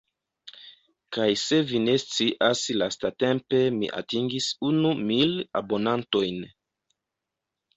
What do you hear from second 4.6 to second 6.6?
unu mil abonantojn.